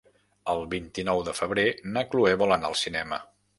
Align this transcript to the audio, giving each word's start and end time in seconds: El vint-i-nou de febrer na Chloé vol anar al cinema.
El 0.53 0.63
vint-i-nou 0.71 1.21
de 1.27 1.35
febrer 1.41 1.67
na 1.99 2.05
Chloé 2.15 2.35
vol 2.45 2.59
anar 2.59 2.75
al 2.75 2.81
cinema. 2.83 3.25